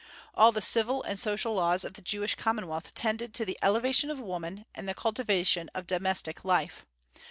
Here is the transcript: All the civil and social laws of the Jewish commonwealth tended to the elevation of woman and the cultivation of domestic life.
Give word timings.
All 0.33 0.51
the 0.51 0.63
civil 0.63 1.03
and 1.03 1.19
social 1.19 1.53
laws 1.53 1.83
of 1.85 1.93
the 1.93 2.01
Jewish 2.01 2.33
commonwealth 2.33 2.91
tended 2.95 3.35
to 3.35 3.45
the 3.45 3.55
elevation 3.61 4.09
of 4.09 4.19
woman 4.19 4.65
and 4.73 4.89
the 4.89 4.95
cultivation 4.95 5.69
of 5.75 5.85
domestic 5.85 6.43
life. 6.43 6.87